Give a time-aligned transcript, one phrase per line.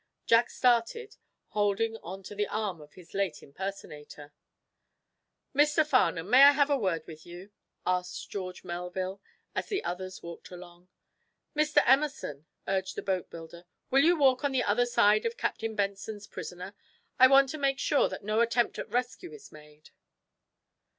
[0.25, 1.15] Jack started,
[1.49, 4.33] holding to the arm of his late impersonator.
[5.53, 5.85] "Mr.
[5.85, 7.51] Farnum, may I have a word with you?"
[7.85, 9.21] asked George Melville,
[9.53, 10.89] as the others walked along.
[11.55, 11.83] "Mr.
[11.85, 16.73] Emerson," urged the boatbuilder, "will you walk on the other side of Captain Benson's prisoner?
[17.19, 19.91] I want to make sure that no attempt at rescue is made."